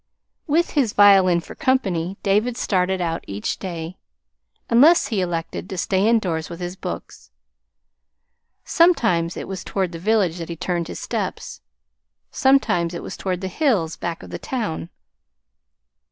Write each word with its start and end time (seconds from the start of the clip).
With 0.47 0.71
his 0.71 0.93
violin 0.93 1.41
for 1.41 1.53
company 1.53 2.17
David 2.23 2.57
started 2.57 3.01
out 3.01 3.23
each 3.27 3.59
day, 3.59 3.99
unless 4.67 5.09
he 5.09 5.21
elected 5.21 5.69
to 5.69 5.77
stay 5.77 6.07
indoors 6.09 6.49
with 6.49 6.59
his 6.59 6.75
books. 6.75 7.29
Sometimes 8.65 9.37
it 9.37 9.47
was 9.47 9.63
toward 9.63 9.91
the 9.91 9.99
village 9.99 10.39
that 10.39 10.49
he 10.49 10.55
turned 10.55 10.87
his 10.87 10.99
steps; 10.99 11.61
sometimes 12.31 12.95
it 12.95 13.03
was 13.03 13.15
toward 13.15 13.41
the 13.41 13.47
hills 13.47 13.95
back 13.95 14.23
of 14.23 14.31
the 14.31 14.39
town. 14.39 14.89